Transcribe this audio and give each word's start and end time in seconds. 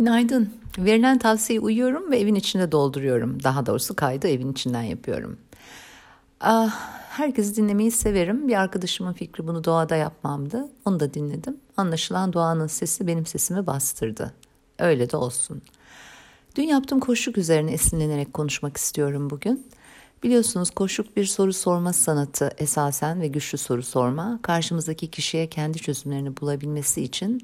Günaydın. 0.00 0.54
Verilen 0.78 1.18
tavsiyeyi 1.18 1.60
uyuyorum 1.60 2.10
ve 2.10 2.18
evin 2.18 2.34
içinde 2.34 2.72
dolduruyorum. 2.72 3.42
Daha 3.42 3.66
doğrusu 3.66 3.96
kaydı 3.96 4.28
evin 4.28 4.52
içinden 4.52 4.82
yapıyorum. 4.82 5.38
Ah, 6.40 6.70
herkesi 7.08 7.56
dinlemeyi 7.56 7.90
severim. 7.90 8.48
Bir 8.48 8.60
arkadaşımın 8.60 9.12
fikri 9.12 9.46
bunu 9.46 9.64
doğada 9.64 9.96
yapmamdı. 9.96 10.68
Onu 10.84 11.00
da 11.00 11.14
dinledim. 11.14 11.56
Anlaşılan 11.76 12.32
doğanın 12.32 12.66
sesi 12.66 13.06
benim 13.06 13.26
sesimi 13.26 13.66
bastırdı. 13.66 14.34
Öyle 14.78 15.10
de 15.10 15.16
olsun. 15.16 15.62
Dün 16.56 16.62
yaptığım 16.62 17.00
koşuk 17.00 17.38
üzerine 17.38 17.72
esinlenerek 17.72 18.34
konuşmak 18.34 18.76
istiyorum 18.76 19.30
bugün. 19.30 19.66
Biliyorsunuz 20.22 20.70
koşuk 20.70 21.16
bir 21.16 21.24
soru 21.24 21.52
sorma 21.52 21.92
sanatı 21.92 22.50
esasen 22.58 23.20
ve 23.20 23.28
güçlü 23.28 23.58
soru 23.58 23.82
sorma. 23.82 24.38
Karşımızdaki 24.42 25.10
kişiye 25.10 25.46
kendi 25.46 25.78
çözümlerini 25.78 26.36
bulabilmesi 26.36 27.02
için 27.02 27.40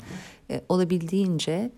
e, 0.51 0.65
olabildiğince 0.69 1.73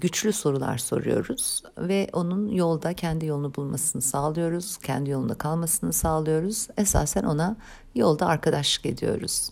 güçlü 0.00 0.32
sorular 0.32 0.78
soruyoruz 0.78 1.62
ve 1.78 2.08
onun 2.12 2.48
yolda 2.48 2.94
kendi 2.94 3.26
yolunu 3.26 3.54
bulmasını 3.54 4.02
sağlıyoruz, 4.02 4.76
kendi 4.76 5.10
yolunda 5.10 5.34
kalmasını 5.34 5.92
sağlıyoruz. 5.92 6.68
Esasen 6.76 7.24
ona 7.24 7.56
yolda 7.94 8.26
arkadaşlık 8.26 8.86
ediyoruz. 8.86 9.50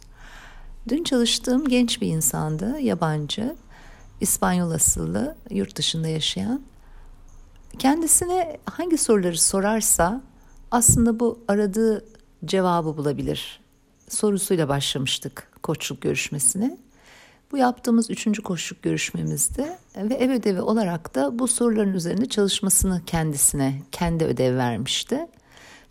Dün 0.89 1.05
çalıştığım 1.05 1.69
genç 1.69 2.01
bir 2.01 2.07
insandı, 2.07 2.81
yabancı, 2.81 3.57
İspanyol 4.21 4.71
asıllı, 4.71 5.37
yurt 5.51 5.77
dışında 5.77 6.09
yaşayan. 6.09 6.63
Kendisine 7.79 8.57
hangi 8.65 8.99
soruları 8.99 9.39
sorarsa 9.39 10.23
aslında 10.71 11.21
bu 11.21 11.41
aradığı 11.49 12.05
cevabı 12.45 12.97
bulabilir 12.97 13.63
sorusuyla 14.13 14.69
başlamıştık 14.69 15.49
koçluk 15.63 16.01
görüşmesine. 16.01 16.79
Bu 17.53 17.57
yaptığımız 17.57 18.11
üçüncü 18.11 18.43
koşuk 18.43 18.83
görüşmemizde 18.83 19.79
ve 19.97 20.15
ev 20.15 20.31
ödevi 20.31 20.61
olarak 20.61 21.15
da 21.15 21.39
bu 21.39 21.49
soruların 21.49 21.95
üzerinde 21.95 22.27
çalışmasını 22.27 23.03
kendisine 23.07 23.83
kendi 23.93 24.25
ödev 24.25 24.57
vermişti. 24.57 25.27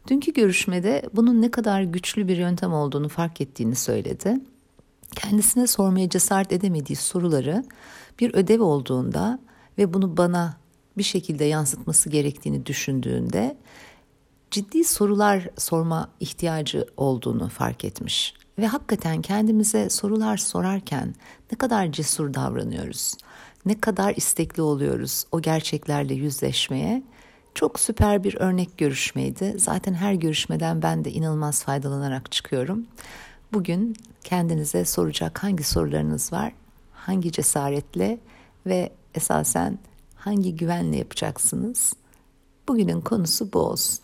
Dünkü 0.08 0.34
görüşmede 0.34 1.10
bunun 1.14 1.42
ne 1.42 1.52
kadar 1.52 1.82
güçlü 1.82 2.28
bir 2.28 2.38
yöntem 2.38 2.74
olduğunu 2.74 3.10
fark 3.10 3.42
ettiğini 3.42 3.76
söyledi. 3.76 4.38
Kendisine 5.16 5.68
sormaya 5.68 6.10
cesaret 6.10 6.52
edemediği 6.52 6.96
soruları 6.96 7.64
bir 8.20 8.34
ödev 8.34 8.62
olduğunda 8.62 9.40
ve 9.78 9.94
bunu 9.94 10.18
bana 10.18 10.58
bir 10.98 11.04
şekilde 11.04 11.46
yansıtması 11.46 12.10
gerektiğini 12.10 12.66
düşündüğünde 12.66 13.58
ciddi 14.52 14.84
sorular 14.84 15.50
sorma 15.58 16.10
ihtiyacı 16.20 16.86
olduğunu 16.98 17.50
fark 17.50 17.86
etmiş 17.86 18.41
ve 18.62 18.68
hakikaten 18.68 19.22
kendimize 19.22 19.90
sorular 19.90 20.38
sorarken 20.38 21.16
ne 21.52 21.58
kadar 21.58 21.92
cesur 21.92 22.34
davranıyoruz, 22.34 23.14
ne 23.66 23.82
kadar 23.82 24.16
istekli 24.16 24.62
oluyoruz 24.62 25.26
o 25.32 25.42
gerçeklerle 25.42 26.14
yüzleşmeye. 26.14 27.04
Çok 27.56 27.80
süper 27.80 28.24
bir 28.24 28.36
örnek 28.40 28.78
görüşmeydi. 28.78 29.56
Zaten 29.58 29.94
her 29.94 30.14
görüşmeden 30.14 30.82
ben 30.82 31.06
de 31.06 31.12
inanılmaz 31.12 31.64
faydalanarak 31.64 32.32
çıkıyorum. 32.32 32.86
Bugün 33.54 33.96
kendinize 34.24 34.86
soracak 34.86 35.44
hangi 35.44 35.64
sorularınız 35.64 36.34
var, 36.34 36.54
hangi 36.94 37.32
cesaretle 37.32 38.20
ve 38.66 38.92
esasen 39.16 39.80
hangi 40.16 40.56
güvenle 40.56 40.98
yapacaksınız? 40.98 41.94
Bugünün 42.68 43.02
konusu 43.02 43.54
bu 43.54 43.60
olsun. 43.60 44.00